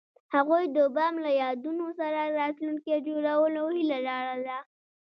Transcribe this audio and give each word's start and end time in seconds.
هغوی 0.35 0.63
د 0.75 0.77
بام 0.95 1.13
له 1.25 1.31
یادونو 1.41 1.85
سره 1.99 2.21
راتلونکی 2.39 2.93
جوړولو 3.07 3.63
هیله 3.75 3.97
لرله. 4.09 4.57